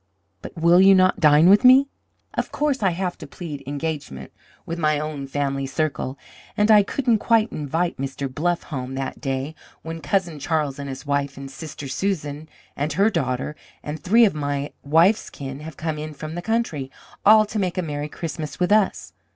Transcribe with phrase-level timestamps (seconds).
[0.41, 1.87] But will you not dine with me?"
[2.33, 4.31] Of course, I had to plead engagement
[4.65, 6.17] with my own family circle,
[6.57, 8.27] and I couldn't quite invite Mr.
[8.27, 9.53] Bluff home that day,
[9.83, 14.33] when Cousin Charles and his wife, and Sister Susan and her daughter, and three of
[14.33, 16.89] my wife's kin had come in from the country,
[17.23, 19.13] all to make a merry Christmas with us.